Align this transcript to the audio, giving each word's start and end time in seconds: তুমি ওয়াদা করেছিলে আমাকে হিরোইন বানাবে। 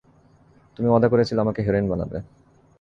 তুমি 0.77 0.87
ওয়াদা 0.89 1.07
করেছিলে 1.09 1.39
আমাকে 1.41 1.59
হিরোইন 1.65 1.85
বানাবে। 1.91 2.17